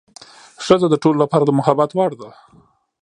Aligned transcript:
ښځه 0.65 0.87
د 0.89 0.95
ټولو 1.03 1.17
لپاره 1.23 1.43
د 1.45 1.51
محبت 1.59 1.89
وړ 1.93 2.11
ده. 2.21 2.29